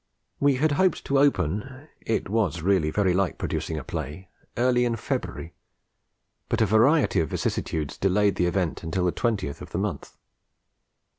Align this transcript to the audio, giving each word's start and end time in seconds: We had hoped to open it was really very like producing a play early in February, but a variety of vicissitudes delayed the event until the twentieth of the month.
We 0.39 0.55
had 0.55 0.71
hoped 0.71 1.05
to 1.05 1.19
open 1.19 1.87
it 2.01 2.27
was 2.27 2.63
really 2.63 2.89
very 2.89 3.13
like 3.13 3.37
producing 3.37 3.77
a 3.77 3.83
play 3.83 4.29
early 4.57 4.83
in 4.83 4.95
February, 4.95 5.53
but 6.49 6.59
a 6.59 6.65
variety 6.65 7.19
of 7.19 7.29
vicissitudes 7.29 7.97
delayed 7.99 8.35
the 8.35 8.47
event 8.47 8.81
until 8.81 9.05
the 9.05 9.11
twentieth 9.11 9.61
of 9.61 9.69
the 9.69 9.77
month. 9.77 10.17